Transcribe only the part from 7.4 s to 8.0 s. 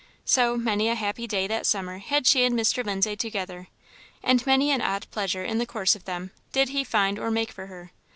for her.